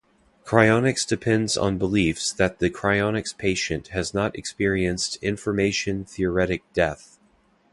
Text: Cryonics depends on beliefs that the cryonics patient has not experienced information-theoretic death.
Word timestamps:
Cryonics 0.45 1.05
depends 1.05 1.55
on 1.55 1.77
beliefs 1.77 2.33
that 2.33 2.57
the 2.57 2.71
cryonics 2.71 3.37
patient 3.37 3.89
has 3.89 4.15
not 4.15 4.35
experienced 4.35 5.17
information-theoretic 5.17 6.63
death. 6.73 7.19